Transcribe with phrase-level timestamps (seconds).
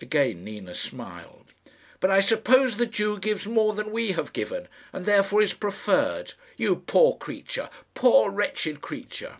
[0.00, 1.46] Again Nina smiled.
[1.98, 6.34] "But I suppose the Jew gives more than we have given, and therefore is preferred.
[6.56, 9.38] You poor creature poor wretched creature!"